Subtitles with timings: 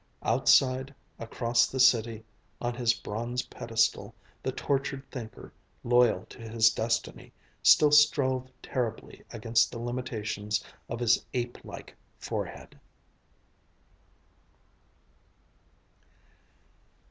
[0.23, 2.23] Outside, across the city,
[2.59, 7.31] on his bronze pedestal, the tortured Thinker, loyal to his destiny,
[7.61, 12.79] still strove terribly against the limitations of his ape like forehead.